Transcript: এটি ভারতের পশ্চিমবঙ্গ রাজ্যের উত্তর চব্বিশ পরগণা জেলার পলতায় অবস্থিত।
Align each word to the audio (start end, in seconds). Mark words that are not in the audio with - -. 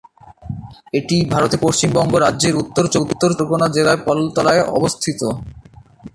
এটি 0.93 1.17
ভারতের 1.29 1.59
পশ্চিমবঙ্গ 1.61 2.13
রাজ্যের 2.17 2.55
উত্তর 2.55 2.83
চব্বিশ 2.87 3.17
পরগণা 3.21 3.67
জেলার 3.67 3.97
পলতায় 4.05 4.61
অবস্থিত। 4.69 5.21